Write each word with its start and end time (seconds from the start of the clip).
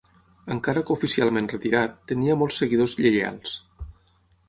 Encara 0.55 0.83
que 0.87 0.95
oficialment 0.95 1.51
retirat, 1.53 1.95
tenia 2.15 2.41
molts 2.43 2.61
seguidors 2.65 3.01
lleials. 3.05 3.59